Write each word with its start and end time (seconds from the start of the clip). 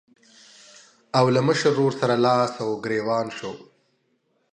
او 1.17 1.25
له 1.35 1.41
مشر 1.47 1.69
ورور 1.73 1.93
سره 2.01 2.15
لاس 2.25 2.53
او 2.63 2.69
ګرېوان 2.83 3.27
شو. 3.37 3.51